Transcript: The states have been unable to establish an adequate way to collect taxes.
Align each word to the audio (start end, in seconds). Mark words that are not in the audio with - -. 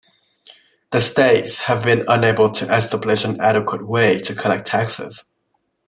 The 0.89 0.99
states 0.99 1.61
have 1.65 1.83
been 1.83 2.03
unable 2.07 2.49
to 2.49 2.75
establish 2.75 3.23
an 3.23 3.39
adequate 3.39 3.87
way 3.87 4.17
to 4.21 4.33
collect 4.33 4.65
taxes. 4.65 5.25